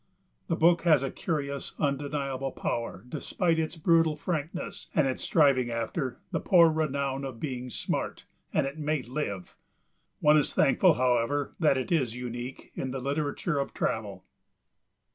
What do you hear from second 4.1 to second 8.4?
frankness and its striving after "the poor renown of being smart,"